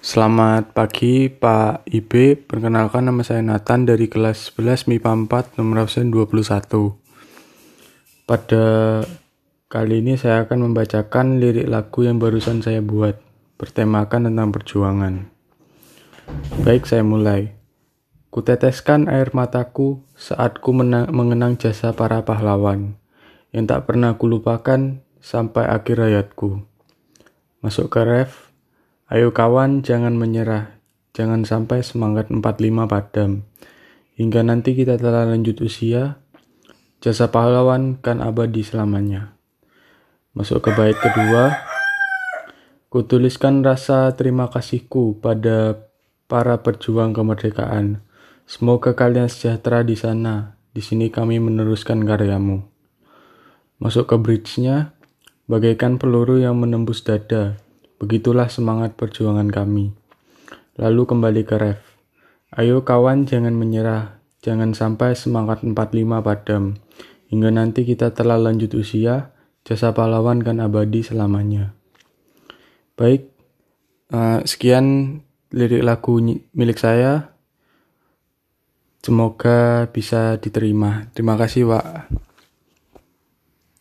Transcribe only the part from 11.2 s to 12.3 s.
lirik lagu yang